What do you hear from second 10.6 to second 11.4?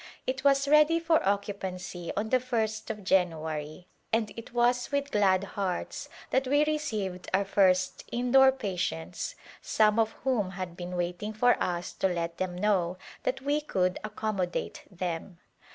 been waiting